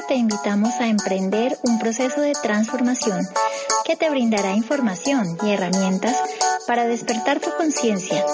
[0.00, 3.20] te invitamos a emprender un proceso de transformación
[3.84, 6.16] que te brindará información y herramientas
[6.66, 8.24] para despertar tu conciencia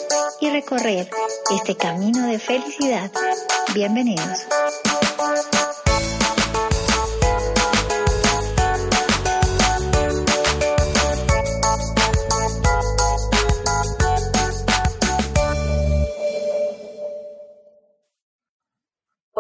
[0.41, 1.11] y recorrer
[1.51, 3.11] este camino de felicidad.
[3.75, 4.47] Bienvenidos.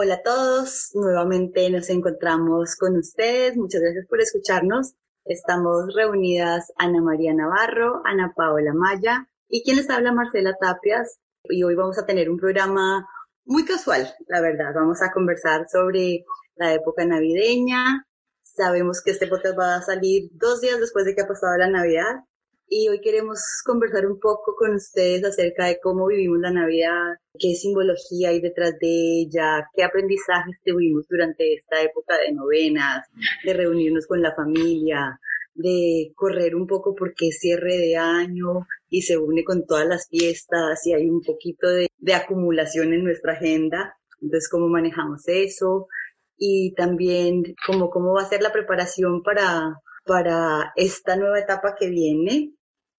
[0.00, 3.56] Hola a todos, nuevamente nos encontramos con ustedes.
[3.56, 4.94] Muchas gracias por escucharnos.
[5.24, 11.18] Estamos reunidas Ana María Navarro, Ana Paola Maya y quien les habla Marcela Tapias.
[11.42, 13.08] Y hoy vamos a tener un programa
[13.44, 14.72] muy casual, la verdad.
[14.72, 18.06] Vamos a conversar sobre la época navideña.
[18.44, 21.70] Sabemos que este podcast va a salir dos días después de que ha pasado la
[21.70, 22.22] Navidad
[22.70, 27.54] y hoy queremos conversar un poco con ustedes acerca de cómo vivimos la Navidad, qué
[27.54, 33.06] simbología hay detrás de ella, qué aprendizajes tuvimos durante esta época de novenas,
[33.44, 35.18] de reunirnos con la familia,
[35.54, 40.86] de correr un poco porque cierre de año y se une con todas las fiestas
[40.86, 43.94] y hay un poquito de, de acumulación en nuestra agenda.
[44.20, 45.88] Entonces, cómo manejamos eso
[46.36, 51.88] y también cómo, cómo va a ser la preparación para, para esta nueva etapa que
[51.88, 52.52] viene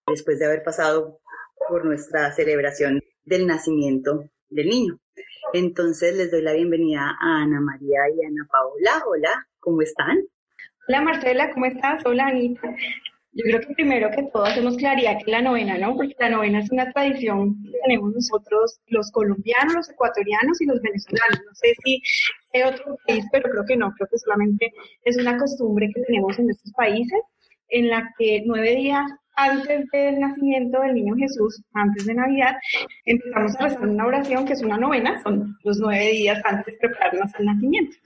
[0.10, 1.20] después de haber pasado
[1.68, 5.00] por nuestra celebración del nacimiento del niño.
[5.54, 9.04] Entonces les doy la bienvenida a Ana María y Ana Paola.
[9.08, 10.18] Hola, ¿cómo están?
[10.88, 12.06] Hola Marcela, ¿cómo estás?
[12.06, 12.76] Hola Anita.
[13.32, 15.96] Yo creo que primero que todo hacemos claridad que la novena, ¿no?
[15.96, 20.82] Porque la novena es una tradición que tenemos nosotros, los colombianos, los ecuatorianos y los
[20.82, 21.40] venezolanos.
[21.46, 22.02] No sé si
[22.54, 24.72] hay otro país, pero creo que no, creo que solamente
[25.04, 27.22] es una costumbre que tenemos en estos países
[27.70, 32.56] en la que nueve días antes del nacimiento del niño Jesús, antes de Navidad,
[33.06, 36.80] empezamos a rezar una oración que es una novena, son los nueve días antes de
[36.80, 37.98] prepararnos al nacimiento.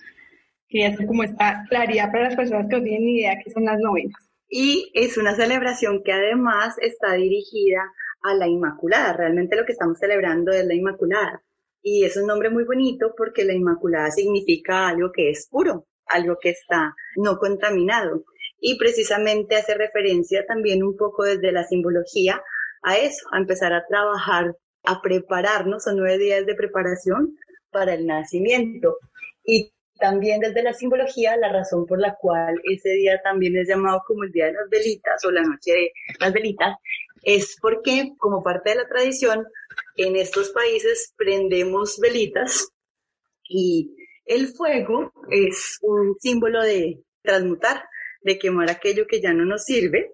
[0.67, 3.66] Quería hacer como esta claridad para las personas que no tienen ni idea qué son
[3.66, 4.29] las novenas.
[4.47, 7.81] Y es una celebración que además está dirigida
[8.22, 9.13] a la Inmaculada.
[9.13, 11.44] Realmente lo que estamos celebrando es la Inmaculada.
[11.81, 16.38] Y es un nombre muy bonito porque la Inmaculada significa algo que es puro, algo
[16.41, 18.23] que está no contaminado
[18.66, 22.41] y precisamente hace referencia también un poco desde la simbología
[22.81, 27.38] a eso, a empezar a trabajar, a prepararnos, son nueve días de preparación
[27.72, 28.96] para el nacimiento.
[29.44, 34.01] Y también desde la simbología, la razón por la cual ese día también es llamado
[34.07, 35.91] como el Día de las Velitas o la Noche de
[36.22, 36.78] las Velitas,
[37.22, 39.45] es porque como parte de la tradición,
[39.97, 42.69] en estos países prendemos velitas
[43.44, 43.94] y
[44.25, 47.84] el fuego es un símbolo de transmutar,
[48.23, 50.13] de quemar aquello que ya no nos sirve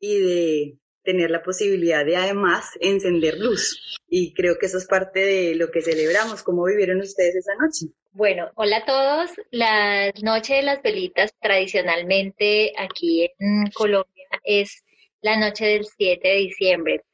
[0.00, 3.98] y de tener la posibilidad de además encender luz.
[4.08, 6.42] Y creo que eso es parte de lo que celebramos.
[6.42, 7.94] ¿Cómo vivieron ustedes esa noche?
[8.12, 9.30] Bueno, hola a todos.
[9.50, 14.84] La noche de las velitas tradicionalmente aquí en Colombia es
[15.22, 17.04] la noche del 7 de diciembre.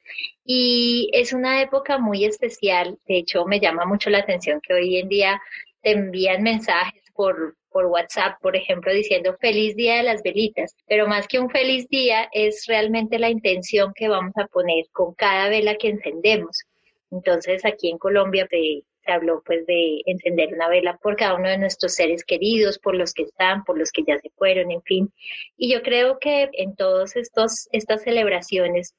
[0.44, 2.98] Y es una época muy especial.
[3.06, 5.40] De hecho, me llama mucho la atención que hoy en día
[5.82, 11.26] te envían mensajes por WhatsApp, por ejemplo, diciendo feliz día de las velitas, pero más
[11.26, 15.76] que un feliz día es realmente la intención que vamos a poner con cada vela
[15.76, 16.64] que encendemos.
[17.10, 21.58] Entonces, aquí en Colombia se habló pues de encender una vela por cada uno de
[21.58, 25.12] nuestros seres queridos, por los que están, por los que ya se fueron, en fin.
[25.56, 28.94] Y yo creo que en todas estas celebraciones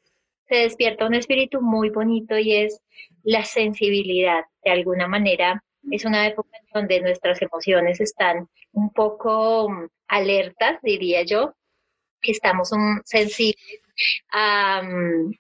[0.48, 2.82] se despierta un espíritu muy bonito y es
[3.24, 4.44] la sensibilidad.
[4.64, 10.80] De alguna manera, es una época en donde nuestras emociones están un poco mm, alertas,
[10.82, 11.54] diría yo,
[12.22, 12.72] estamos
[13.06, 13.82] sensibles
[14.32, 15.34] a mm,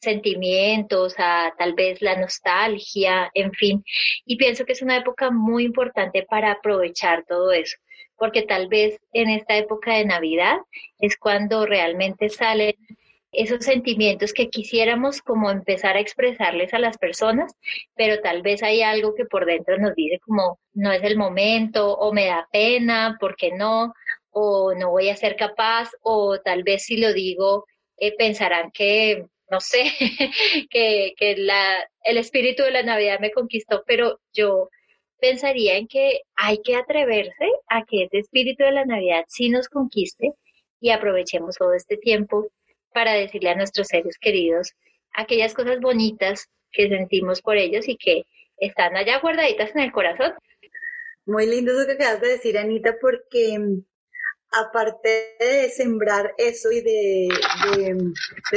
[0.00, 3.84] sentimientos, a tal vez la nostalgia, en fin.
[4.24, 7.76] Y pienso que es una época muy importante para aprovechar todo eso,
[8.16, 10.58] porque tal vez en esta época de Navidad
[10.98, 12.74] es cuando realmente salen
[13.32, 17.52] esos sentimientos que quisiéramos como empezar a expresarles a las personas,
[17.94, 21.94] pero tal vez hay algo que por dentro nos dice como no es el momento
[21.94, 23.92] o me da pena, ¿por qué no?
[24.30, 27.66] o no voy a ser capaz o tal vez si lo digo
[27.96, 29.84] eh, pensarán que no sé,
[30.70, 34.68] que, que la, el espíritu de la Navidad me conquistó, pero yo
[35.20, 39.68] pensaría en que hay que atreverse a que ese espíritu de la Navidad sí nos
[39.68, 40.32] conquiste
[40.80, 42.48] y aprovechemos todo este tiempo
[42.98, 44.74] para decirle a nuestros seres queridos
[45.14, 48.24] aquellas cosas bonitas que sentimos por ellos y que
[48.56, 50.32] están allá guardaditas en el corazón.
[51.24, 53.84] Muy lindo eso que acabas de decir, Anita, porque mm,
[54.50, 57.28] aparte de sembrar eso y de,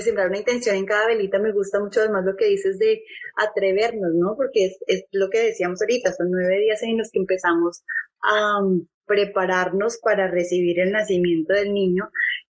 [0.01, 3.03] sembrar una intención en cada velita, me gusta mucho además lo que dices de
[3.35, 4.35] atrevernos, ¿no?
[4.35, 7.83] Porque es, lo que decíamos ahorita, son nueve días en los que empezamos
[8.23, 12.09] a um, prepararnos para recibir el nacimiento del niño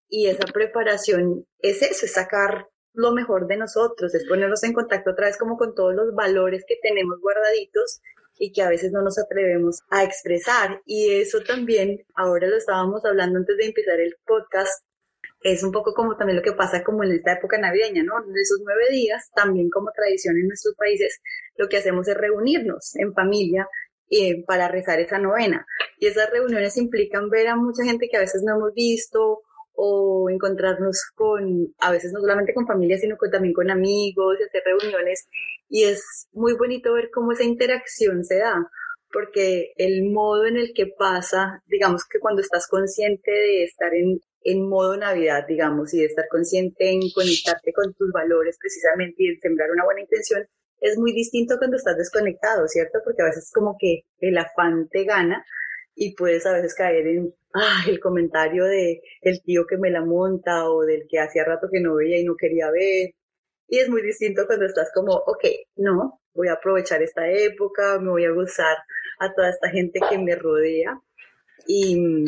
[0.08, 5.12] y esa preparación es eso, es sacar lo mejor de nosotros, es ponernos en contacto
[5.12, 8.00] otra vez como con todos los valores que tenemos guardaditos
[8.38, 10.80] y que a veces no nos atrevemos a expresar.
[10.84, 14.84] Y eso también, ahora lo estábamos hablando antes de empezar el podcast,
[15.40, 18.14] es un poco como también lo que pasa como en esta época navideña, ¿no?
[18.26, 21.20] De esos nueve días, también como tradición en nuestros países,
[21.56, 23.68] lo que hacemos es reunirnos en familia
[24.10, 25.64] eh, para rezar esa novena.
[25.98, 29.42] Y esas reuniones implican ver a mucha gente que a veces no hemos visto
[29.80, 34.62] o encontrarnos con, a veces no solamente con familia, sino también con amigos, y hacer
[34.64, 35.28] reuniones.
[35.68, 38.56] Y es muy bonito ver cómo esa interacción se da,
[39.12, 44.20] porque el modo en el que pasa, digamos que cuando estás consciente de estar en,
[44.42, 49.28] en modo Navidad, digamos, y de estar consciente en conectarte con tus valores precisamente y
[49.28, 50.44] en sembrar una buena intención,
[50.80, 52.98] es muy distinto cuando estás desconectado, ¿cierto?
[53.04, 55.44] Porque a veces como que el afán te gana
[55.98, 60.04] y puedes a veces caer en ah, el comentario de el tío que me la
[60.04, 63.10] monta o del que hacía rato que no veía y no quería ver.
[63.66, 65.44] Y es muy distinto cuando estás como, ok,
[65.76, 68.76] no, voy a aprovechar esta época, me voy a gozar
[69.18, 70.98] a toda esta gente que me rodea.
[71.66, 72.24] Y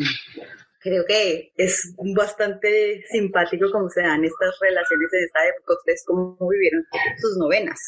[0.81, 5.75] creo que es bastante simpático cómo se dan estas relaciones en esta época.
[5.75, 6.85] Ustedes cómo vivieron
[7.17, 7.79] sus novenas.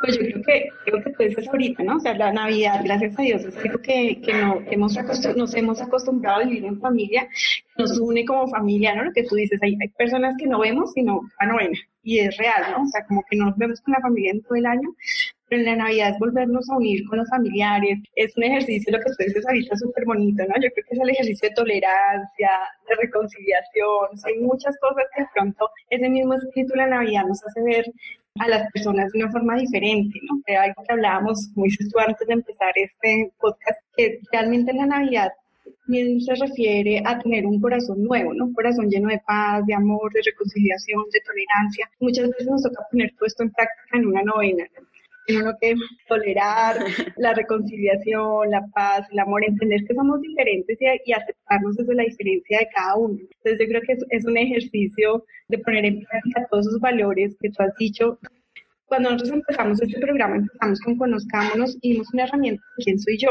[0.00, 1.96] Pues yo creo que, creo que tú dices ahorita, ¿no?
[1.96, 4.96] O sea, la Navidad, gracias a Dios, es algo que, que, no, que hemos
[5.36, 7.28] nos hemos acostumbrado a vivir en familia,
[7.76, 9.04] nos une como familia, ¿no?
[9.04, 12.36] Lo que tú dices, hay, hay personas que no vemos, sino a novena, y es
[12.36, 12.82] real, ¿no?
[12.82, 14.88] O sea, como que no nos vemos con la familia en todo el año,
[15.48, 18.98] pero en la Navidad es volvernos a unir con los familiares, es un ejercicio, lo
[18.98, 20.54] que tú dices ahorita, súper bonito, ¿no?
[20.56, 22.50] Yo creo que es el ejercicio de tolerancia,
[22.88, 27.44] de reconciliación, hay muchas cosas que de pronto ese mismo espíritu de la Navidad nos
[27.44, 27.84] hace ver
[28.38, 30.40] a las personas de una forma diferente, ¿no?
[30.46, 34.86] De algo que hablábamos, dices tú antes de empezar este podcast, que realmente en la
[34.86, 35.32] Navidad
[35.86, 38.46] bien se refiere a tener un corazón nuevo, ¿no?
[38.46, 41.88] Un corazón lleno de paz, de amor, de reconciliación, de tolerancia.
[42.00, 44.93] Muchas veces nos toca poner todo esto en práctica en una novena, ¿no?
[45.28, 45.74] Uno que
[46.08, 46.76] tolerar
[47.16, 52.58] la reconciliación, la paz, el amor, entender que somos diferentes y, aceptarnos desde la diferencia
[52.58, 53.18] de cada uno.
[53.20, 57.36] Entonces yo creo que es, es un ejercicio de poner en práctica todos esos valores
[57.40, 58.18] que tú has dicho.
[58.86, 63.18] Cuando nosotros empezamos este programa, empezamos con Conozcámonos y dimos una herramienta de quién soy
[63.18, 63.30] yo.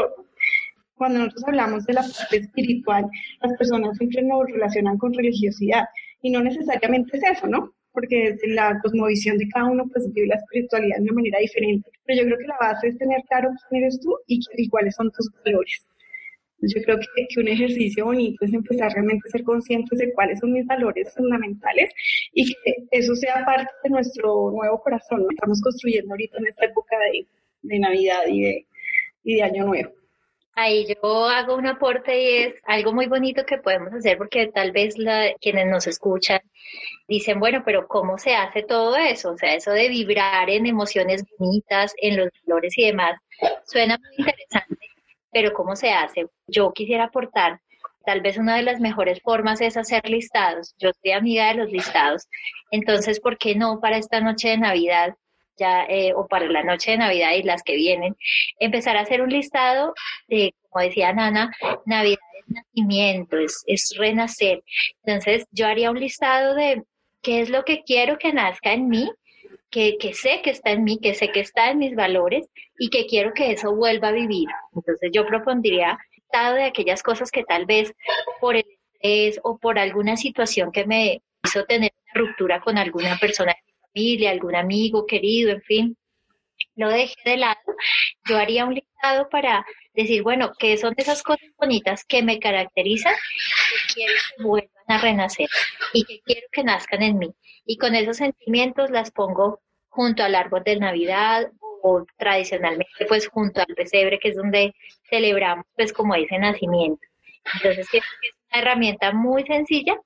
[0.96, 3.06] Cuando nosotros hablamos de la parte espiritual,
[3.40, 5.84] las personas siempre nos relacionan con religiosidad
[6.22, 7.74] y no necesariamente es eso, ¿no?
[7.94, 11.90] Porque desde la cosmovisión de cada uno pues vive la espiritualidad de una manera diferente.
[12.04, 15.10] Pero yo creo que la base es tener claro quién eres tú y, cuáles son
[15.12, 15.86] tus valores.
[16.60, 20.40] Yo creo que, que, un ejercicio bonito es empezar realmente a ser conscientes de cuáles
[20.40, 21.92] son mis valores fundamentales
[22.32, 25.22] y que eso sea parte de nuestro nuevo corazón.
[25.22, 25.30] ¿no?
[25.30, 27.26] Estamos construyendo ahorita en esta época de,
[27.62, 28.66] de Navidad y de,
[29.24, 30.03] y de Año Nuevo.
[30.56, 34.70] Ahí yo hago un aporte y es algo muy bonito que podemos hacer porque tal
[34.70, 36.40] vez la, quienes nos escuchan
[37.08, 39.32] dicen, bueno, pero ¿cómo se hace todo eso?
[39.32, 43.18] O sea, eso de vibrar en emociones bonitas, en los valores y demás,
[43.66, 44.86] suena muy interesante,
[45.32, 46.26] pero ¿cómo se hace?
[46.46, 47.60] Yo quisiera aportar,
[48.06, 50.74] tal vez una de las mejores formas es hacer listados.
[50.78, 52.28] Yo soy amiga de los listados,
[52.70, 55.16] entonces, ¿por qué no para esta noche de Navidad?
[55.56, 58.16] Ya eh, o para la noche de Navidad y las que vienen,
[58.58, 59.94] empezar a hacer un listado
[60.28, 61.54] de, como decía Nana,
[61.86, 64.62] Navidad es nacimiento, es, es renacer.
[65.04, 66.82] Entonces yo haría un listado de
[67.22, 69.10] qué es lo que quiero que nazca en mí,
[69.70, 72.46] que, que, sé que está en mí, que sé que está en mis valores
[72.78, 74.48] y que quiero que eso vuelva a vivir.
[74.74, 77.92] Entonces yo propondría listado de aquellas cosas que tal vez
[78.40, 78.64] por el
[79.02, 83.54] estrés o por alguna situación que me hizo tener una ruptura con alguna persona
[83.94, 85.96] familia, algún amigo querido, en fin,
[86.76, 87.58] lo dejé de lado,
[88.28, 93.14] yo haría un listado para decir, bueno, ¿qué son esas cosas bonitas que me caracterizan
[93.14, 95.48] que quiero que vuelvan a renacer
[95.92, 97.30] y que quiero que nazcan en mí?
[97.64, 101.50] Y con esos sentimientos las pongo junto al árbol de Navidad
[101.82, 104.74] o tradicionalmente pues junto al pesebre, que es donde
[105.08, 107.06] celebramos pues como ese nacimiento.
[107.54, 108.02] Entonces es
[108.50, 110.00] una herramienta muy sencilla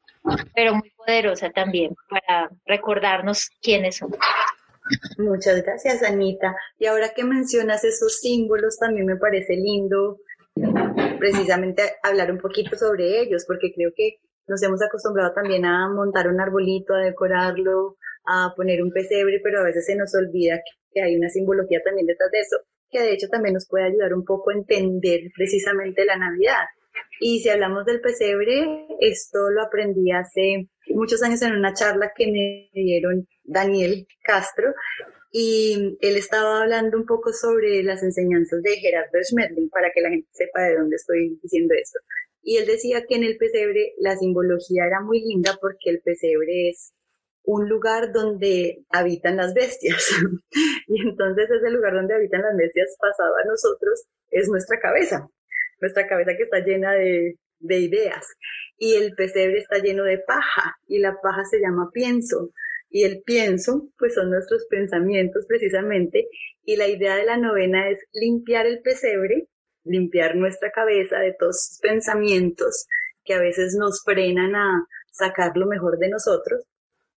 [0.54, 4.18] pero muy poderosa también para recordarnos quiénes somos.
[5.18, 6.56] Muchas gracias, Anita.
[6.78, 10.18] Y ahora que mencionas esos símbolos, también me parece lindo
[11.18, 16.28] precisamente hablar un poquito sobre ellos, porque creo que nos hemos acostumbrado también a montar
[16.28, 17.96] un arbolito, a decorarlo,
[18.26, 20.60] a poner un pesebre, pero a veces se nos olvida
[20.90, 22.56] que hay una simbología también detrás de eso,
[22.90, 26.64] que de hecho también nos puede ayudar un poco a entender precisamente la Navidad.
[27.20, 32.26] Y si hablamos del pesebre, esto lo aprendí hace muchos años en una charla que
[32.26, 34.72] me dieron Daniel Castro
[35.30, 40.10] y él estaba hablando un poco sobre las enseñanzas de Gerardo Schmedling para que la
[40.10, 41.98] gente sepa de dónde estoy diciendo esto.
[42.42, 46.70] Y él decía que en el pesebre la simbología era muy linda porque el pesebre
[46.70, 46.94] es
[47.42, 50.10] un lugar donde habitan las bestias.
[50.86, 55.28] y entonces ese lugar donde habitan las bestias pasado a nosotros es nuestra cabeza,
[55.80, 58.26] nuestra cabeza que está llena de, de ideas.
[58.76, 62.50] Y el pesebre está lleno de paja y la paja se llama pienso.
[62.90, 66.28] Y el pienso, pues son nuestros pensamientos precisamente,
[66.64, 69.48] y la idea de la novena es limpiar el pesebre,
[69.84, 72.86] limpiar nuestra cabeza de todos sus pensamientos
[73.24, 76.64] que a veces nos frenan a sacar lo mejor de nosotros,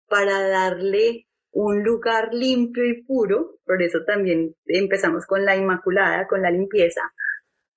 [0.07, 6.41] para darle un lugar limpio y puro, por eso también empezamos con la Inmaculada, con
[6.41, 7.01] la limpieza,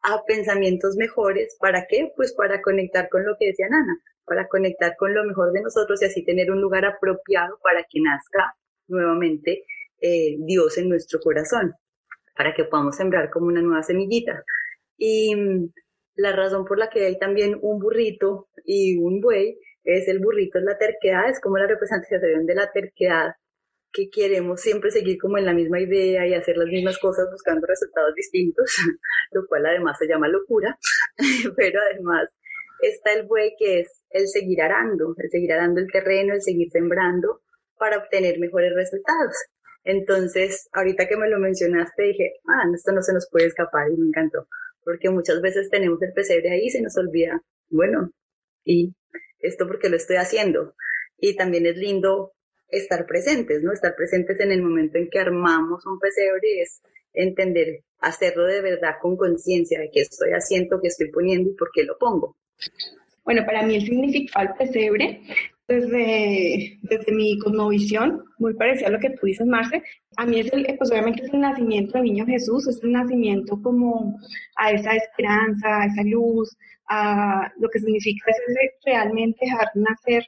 [0.05, 1.57] a pensamientos mejores.
[1.59, 2.13] ¿Para qué?
[2.15, 6.01] Pues para conectar con lo que decía Nana, para conectar con lo mejor de nosotros
[6.03, 8.55] y así tener un lugar apropiado para que nazca
[8.87, 9.65] nuevamente
[10.01, 11.75] eh, Dios en nuestro corazón,
[12.37, 14.45] para que podamos sembrar como una nueva semillita.
[14.99, 15.73] Y mm,
[16.17, 20.59] la razón por la que hay también un burrito y un buey es el burrito,
[20.59, 23.35] es la terquedad, es como la representación de la terquedad
[23.95, 27.65] que queremos siempre seguir como en la misma idea y hacer las mismas cosas buscando
[27.67, 28.67] resultados distintos,
[29.33, 30.77] lo cual además se llama locura,
[31.57, 32.29] pero además
[32.81, 36.71] está el buey que es el seguir arando, el seguir arando el terreno, el seguir
[36.71, 37.41] sembrando
[37.79, 39.37] para obtener mejores resultados.
[39.85, 43.97] Entonces, ahorita que me lo mencionaste, dije, ah, esto no se nos puede escapar y
[43.97, 44.49] me encantó,
[44.83, 48.11] porque muchas veces tenemos el pesebre ahí y se nos olvida, bueno,
[48.65, 48.95] y
[49.39, 50.75] esto porque lo estoy haciendo.
[51.17, 52.33] Y también es lindo
[52.69, 53.73] estar presentes, ¿no?
[53.73, 58.95] Estar presentes en el momento en que armamos un pesebre es entender, hacerlo de verdad
[59.01, 62.37] con conciencia de qué estoy haciendo, qué estoy poniendo y por qué lo pongo.
[63.25, 65.23] Bueno, para mí el significado del pesebre,
[65.67, 69.83] desde, desde mi cosmovisión, muy parecida a lo que tú dices, Marce,
[70.17, 73.61] a mí es el, pues obviamente es el nacimiento del niño Jesús, es el nacimiento
[73.63, 74.19] como
[74.57, 76.55] a esa esperanza, a esa luz,
[76.89, 80.27] a lo que significa es realmente dejar nacer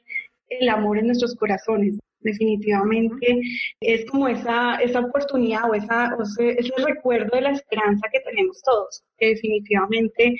[0.49, 1.99] el amor en nuestros corazones.
[2.19, 3.41] Definitivamente
[3.79, 8.19] es como esa, esa oportunidad o, esa, o ese, ese recuerdo de la esperanza que
[8.21, 10.35] tenemos todos, que definitivamente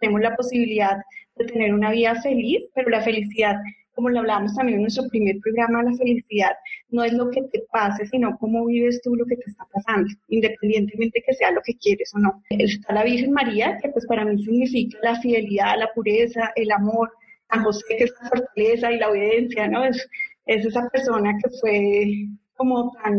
[0.00, 0.98] tenemos la posibilidad
[1.36, 3.56] de tener una vida feliz, pero la felicidad,
[3.94, 6.52] como lo hablábamos también en nuestro primer programa, la felicidad
[6.90, 10.08] no es lo que te pase, sino cómo vives tú lo que te está pasando,
[10.28, 12.42] independientemente que sea lo que quieres o no.
[12.50, 17.10] Está la Virgen María, que pues para mí significa la fidelidad, la pureza, el amor,
[17.48, 19.84] a José, que es la fortaleza y la obediencia, ¿no?
[19.84, 20.08] Es,
[20.46, 23.18] es esa persona que fue como tan,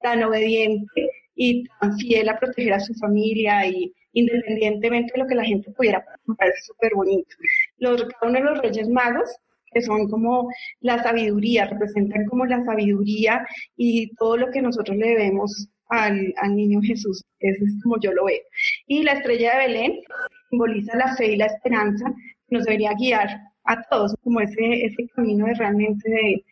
[0.00, 5.34] tan obediente y tan fiel a proteger a su familia y independientemente de lo que
[5.34, 7.34] la gente pudiera pensar, es súper bonito.
[7.78, 9.30] Los, uno de los Reyes Magos,
[9.72, 10.48] que son como
[10.80, 16.56] la sabiduría, representan como la sabiduría y todo lo que nosotros le debemos al, al
[16.56, 17.24] niño Jesús.
[17.38, 18.40] Eso es como yo lo veo.
[18.86, 20.00] Y la estrella de Belén
[20.48, 22.12] simboliza la fe y la esperanza
[22.48, 26.44] nos debería guiar a todos, como ese, ese camino de realmente de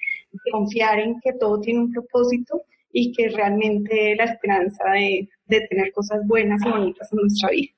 [0.52, 5.92] confiar en que todo tiene un propósito y que realmente la esperanza de, de tener
[5.92, 7.72] cosas buenas y bonitas en nuestra vida.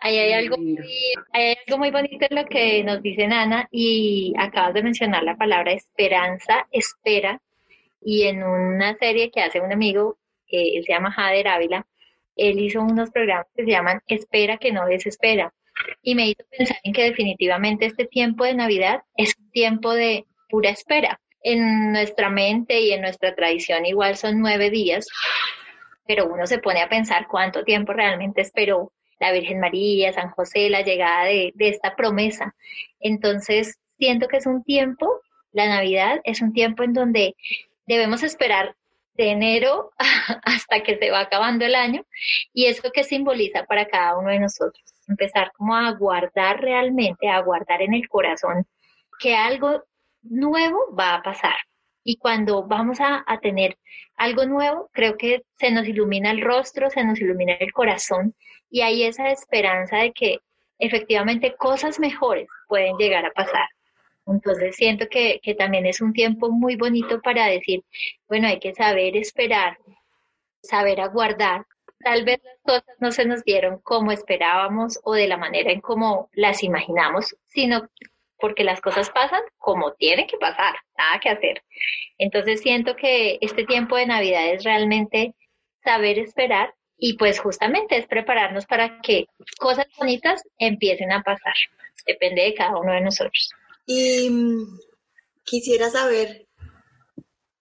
[0.00, 0.78] Ahí hay algo, muy,
[1.32, 5.36] hay algo muy bonito en lo que nos dice Nana y acabas de mencionar la
[5.36, 7.40] palabra esperanza, espera,
[8.00, 11.86] y en una serie que hace un amigo, que él se llama Jader Ávila,
[12.36, 15.52] él hizo unos programas que se llaman Espera que no desespera,
[16.08, 20.24] y me hizo pensar en que definitivamente este tiempo de Navidad es un tiempo de
[20.48, 21.20] pura espera.
[21.42, 25.06] En nuestra mente y en nuestra tradición igual son nueve días,
[26.06, 30.70] pero uno se pone a pensar cuánto tiempo realmente esperó la Virgen María, San José,
[30.70, 32.54] la llegada de, de esta promesa.
[33.00, 35.20] Entonces, siento que es un tiempo,
[35.52, 37.36] la Navidad es un tiempo en donde
[37.84, 38.74] debemos esperar
[39.12, 39.90] de enero
[40.42, 42.06] hasta que se va acabando el año
[42.54, 44.97] y eso que simboliza para cada uno de nosotros.
[45.08, 48.66] Empezar como a guardar realmente, a guardar en el corazón
[49.18, 49.84] que algo
[50.22, 51.56] nuevo va a pasar.
[52.04, 53.76] Y cuando vamos a, tener
[54.16, 58.34] algo nuevo, creo que se nos ilumina el rostro, se nos ilumina el corazón
[58.70, 60.38] y hay esa esperanza de que
[60.78, 63.68] efectivamente cosas mejores pueden llegar a pasar.
[64.26, 67.82] Entonces siento que, que, también es un tiempo muy bonito para decir,
[68.28, 69.78] bueno, hay que saber esperar,
[70.62, 71.64] saber aguardar.
[72.00, 75.80] Tal vez las cosas no se nos dieron como esperábamos o de la manera en
[75.80, 77.88] como las imaginamos, sino
[78.38, 81.62] porque las cosas pasan como tienen que pasar, nada que hacer.
[82.18, 85.34] Entonces siento que este tiempo de Navidad es realmente
[85.82, 89.26] saber esperar y pues justamente es prepararnos para que
[89.58, 91.54] cosas bonitas empiecen a pasar.
[92.06, 93.50] Depende de cada uno de nosotros.
[93.86, 94.78] Y mm,
[95.44, 96.46] quisiera saber,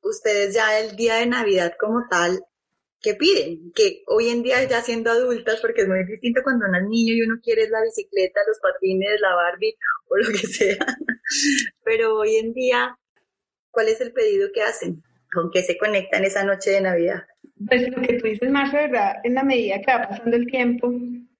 [0.01, 2.43] ustedes ya el día de Navidad como tal,
[3.01, 6.77] que piden, que hoy en día ya siendo adultas, porque es muy distinto cuando uno
[6.77, 9.75] es niño y uno quiere la bicicleta, los patines, la Barbie
[10.07, 10.77] o lo que sea.
[11.83, 12.97] Pero hoy en día,
[13.71, 15.03] ¿cuál es el pedido que hacen?
[15.31, 17.23] ¿Con qué se conectan esa noche de Navidad?
[17.67, 19.15] Pues lo que tú dices, más ¿verdad?
[19.23, 20.91] En la medida que va pasando el tiempo,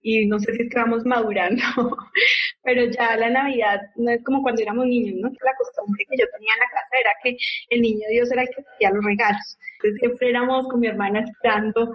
[0.09, 1.61] y no sé si es que vamos madurando,
[2.63, 5.27] pero ya la Navidad no es como cuando éramos niños, ¿no?
[5.27, 7.37] La costumbre que yo tenía en la casa era que
[7.75, 9.57] el niño Dios era el que hacía los regalos.
[9.75, 11.93] Entonces siempre éramos con mi hermana esperando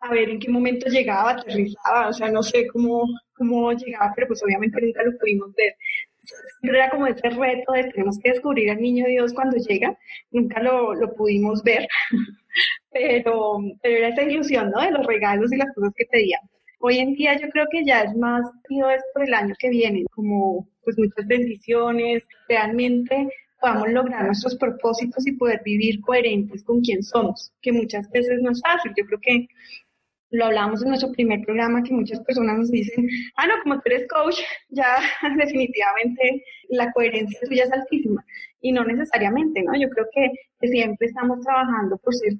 [0.00, 3.02] a ver en qué momento llegaba, aterrizaba, o sea, no sé cómo,
[3.36, 5.74] cómo llegaba, pero pues obviamente nunca lo pudimos ver.
[6.62, 9.98] Era como ese reto de tenemos que descubrir al niño Dios cuando llega,
[10.30, 11.88] nunca lo, lo pudimos ver,
[12.92, 14.80] pero, pero era esa ilusión, ¿no?
[14.80, 16.40] De los regalos y las cosas que pedían.
[16.80, 19.68] Hoy en día yo creo que ya es más pido es por el año que
[19.68, 23.28] viene, como pues muchas bendiciones, realmente
[23.60, 28.52] podamos lograr nuestros propósitos y poder vivir coherentes con quien somos, que muchas veces no
[28.52, 28.92] es fácil.
[28.96, 29.48] Yo creo que
[30.30, 33.82] lo hablamos en nuestro primer programa, que muchas personas nos dicen, ah, no, como tú
[33.86, 34.98] eres coach, ya
[35.36, 38.24] definitivamente la coherencia tuya es altísima.
[38.60, 39.78] Y no necesariamente, ¿no?
[39.78, 40.32] Yo creo que,
[40.68, 42.32] siempre estamos trabajando por ser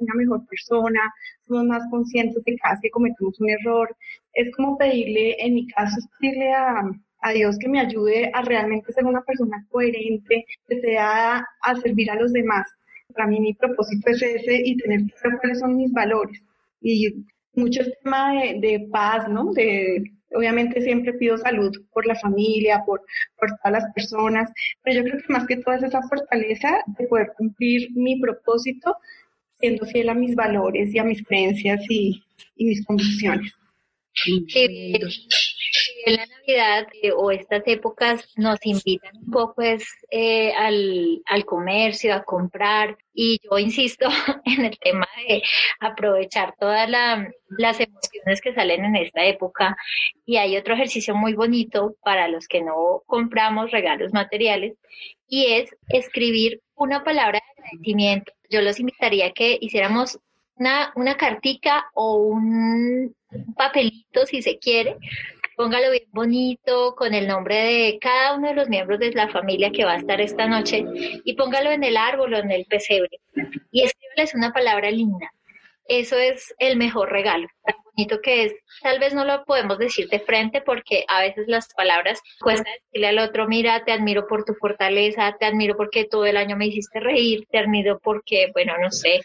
[0.00, 1.00] una mejor persona,
[1.46, 3.96] somos más conscientes de cada vez que cometemos un error.
[4.34, 6.82] Es como pedirle, en mi caso, es pedirle a,
[7.20, 12.10] a Dios que me ayude a realmente ser una persona coherente, que sea a servir
[12.10, 12.66] a los demás.
[13.14, 16.42] Para mí mi propósito es ese y tener claro cuáles son mis valores
[16.84, 17.24] y
[17.56, 19.52] mucho tema de, paz, ¿no?
[19.52, 20.02] De,
[20.34, 23.02] obviamente siempre pido salud por la familia, por,
[23.38, 24.50] por todas las personas,
[24.82, 28.96] pero yo creo que más que todo es esa fortaleza de poder cumplir mi propósito
[29.58, 32.22] siendo fiel a mis valores y a mis creencias y,
[32.56, 33.52] mis convicciones.
[36.12, 42.14] La Navidad eh, o estas épocas nos invitan un poco es, eh, al, al, comercio,
[42.14, 42.96] a comprar.
[43.12, 44.08] Y yo insisto
[44.44, 45.42] en el tema de
[45.80, 49.76] aprovechar todas las emociones que salen en esta época.
[50.26, 54.76] Y hay otro ejercicio muy bonito para los que no compramos regalos materiales
[55.28, 58.32] y es escribir una palabra de agradecimiento.
[58.50, 60.18] Yo los invitaría a que hiciéramos
[60.56, 63.14] una, una cartica o un
[63.56, 64.96] papelito, si se quiere,
[65.56, 69.70] póngalo bien bonito con el nombre de cada uno de los miembros de la familia
[69.70, 70.84] que va a estar esta noche
[71.24, 73.20] y póngalo en el árbol o en el pesebre
[73.70, 75.30] y escríbales una palabra linda.
[75.86, 78.54] Eso es el mejor regalo, tan bonito que es.
[78.82, 83.08] Tal vez no lo podemos decir de frente porque a veces las palabras cuesta decirle
[83.08, 86.68] al otro, mira, te admiro por tu fortaleza, te admiro porque todo el año me
[86.68, 89.20] hiciste reír, te admiro porque, bueno, no sé.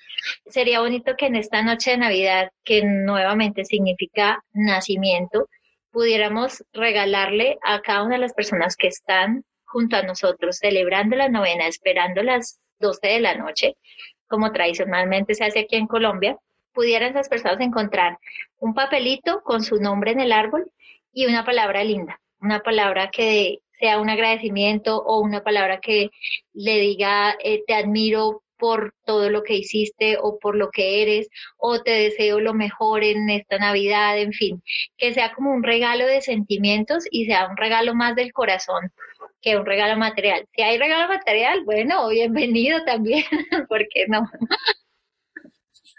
[0.47, 5.47] Sería bonito que en esta noche de Navidad, que nuevamente significa nacimiento,
[5.91, 11.29] pudiéramos regalarle a cada una de las personas que están junto a nosotros celebrando la
[11.29, 13.75] novena, esperando las 12 de la noche,
[14.27, 16.37] como tradicionalmente se hace aquí en Colombia,
[16.73, 18.17] pudieran esas personas encontrar
[18.59, 20.71] un papelito con su nombre en el árbol
[21.11, 26.09] y una palabra linda, una palabra que sea un agradecimiento o una palabra que
[26.53, 31.29] le diga eh, te admiro por todo lo que hiciste o por lo que eres
[31.57, 34.61] o te deseo lo mejor en esta Navidad, en fin,
[34.97, 38.91] que sea como un regalo de sentimientos y sea un regalo más del corazón
[39.41, 40.45] que un regalo material.
[40.53, 43.23] Si hay regalo material, bueno, bienvenido también,
[43.69, 44.29] ¿por qué no?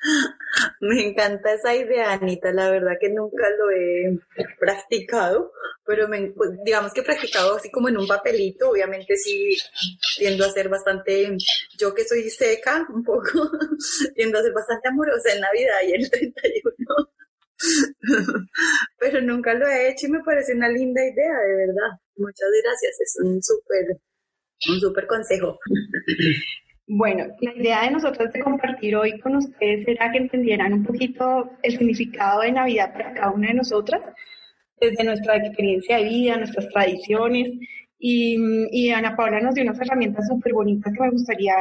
[0.80, 2.52] Me encanta esa idea, Anita.
[2.52, 4.18] La verdad que nunca lo he
[4.58, 5.52] practicado,
[5.84, 8.70] pero me, pues, digamos que he practicado así como en un papelito.
[8.70, 9.56] Obviamente sí
[10.18, 11.36] tiendo a ser bastante,
[11.78, 13.22] yo que soy seca un poco,
[14.14, 16.74] tiendo a ser bastante amorosa en Navidad y el 31.
[18.98, 21.90] pero nunca lo he hecho y me parece una linda idea, de verdad.
[22.16, 23.98] Muchas gracias, es un súper,
[24.70, 25.58] un súper consejo.
[26.92, 31.48] Bueno, la idea de nosotros de compartir hoy con ustedes era que entendieran un poquito
[31.62, 34.02] el significado de Navidad para cada una de nosotras,
[34.80, 37.48] desde nuestra experiencia de vida, nuestras tradiciones.
[37.96, 38.36] Y,
[38.72, 41.54] y Ana Paula nos dio unas herramientas súper bonitas que me gustaría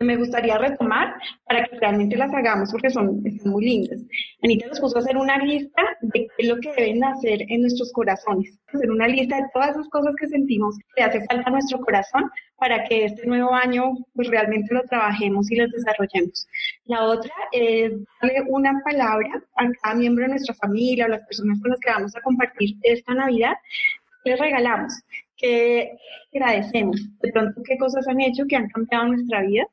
[0.00, 1.14] me gustaría retomar
[1.46, 4.00] para que realmente las hagamos porque son muy lindas.
[4.42, 7.62] Anita nos puso a hacer una lista de qué es lo que deben hacer en
[7.62, 11.52] nuestros corazones, hacer una lista de todas esas cosas que sentimos que hace falta a
[11.52, 16.46] nuestro corazón para que este nuevo año pues realmente lo trabajemos y los desarrollemos.
[16.84, 21.60] La otra es darle una palabra a cada miembro de nuestra familia o las personas
[21.60, 23.54] con las que vamos a compartir esta Navidad,
[24.24, 24.92] les regalamos,
[25.36, 25.92] que
[26.34, 29.66] agradecemos, de pronto qué cosas han hecho que han cambiado nuestra vida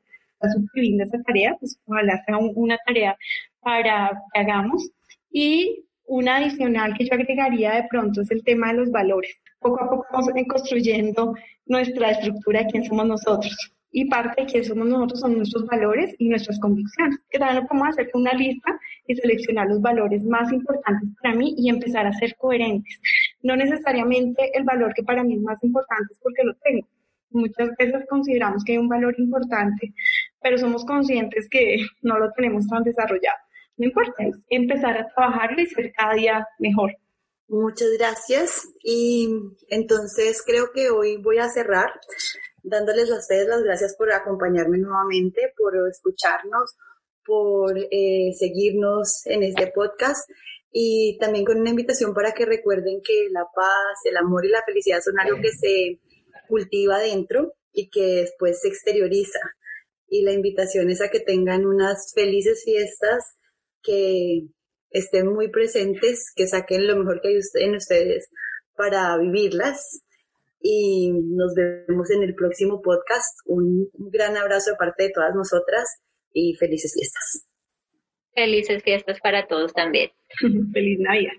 [0.74, 3.16] linda esa tarea, pues ojalá sea una tarea
[3.60, 4.90] para que hagamos.
[5.30, 9.36] Y una adicional que yo agregaría de pronto es el tema de los valores.
[9.60, 11.34] Poco a poco vamos construyendo
[11.66, 13.72] nuestra estructura de quién somos nosotros.
[13.98, 17.18] y parte de quién somos nosotros son nuestros valores y nuestras convicciones.
[17.30, 21.34] Que también lo podemos hacer con una lista y seleccionar los valores más importantes para
[21.34, 23.00] mí y empezar a ser coherentes.
[23.42, 26.86] No necesariamente el valor que para mí es más importante es porque lo tengo.
[27.30, 29.92] Muchas veces consideramos que hay un valor importante,
[30.40, 33.38] pero somos conscientes que no lo tenemos tan desarrollado.
[33.76, 36.92] No importa, es empezar a trabajar y ser cada día mejor.
[37.48, 38.68] Muchas gracias.
[38.82, 39.28] Y
[39.68, 41.92] entonces creo que hoy voy a cerrar
[42.62, 46.74] dándoles a ustedes las gracias por acompañarme nuevamente, por escucharnos,
[47.24, 50.28] por eh, seguirnos en este podcast
[50.72, 54.62] y también con una invitación para que recuerden que la paz, el amor y la
[54.64, 56.00] felicidad son algo que se
[56.48, 59.40] cultiva dentro y que después se exterioriza.
[60.08, 63.36] Y la invitación es a que tengan unas felices fiestas,
[63.82, 64.46] que
[64.90, 68.28] estén muy presentes, que saquen lo mejor que hay en ustedes
[68.76, 70.02] para vivirlas
[70.60, 73.38] y nos vemos en el próximo podcast.
[73.46, 76.00] Un, gran abrazo de parte de todas nosotras
[76.32, 77.46] y felices fiestas.
[78.34, 80.10] Felices fiestas para todos también.
[80.72, 81.32] Feliz Navidad.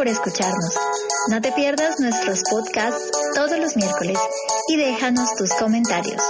[0.00, 0.78] Por escucharnos.
[1.28, 4.18] No te pierdas nuestros podcasts todos los miércoles
[4.68, 6.22] y déjanos tus comentarios.